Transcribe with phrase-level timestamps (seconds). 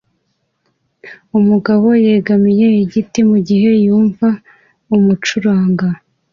[1.37, 4.27] Umugabo yegamiye igiti mugihe yumva
[4.95, 5.87] umucuranga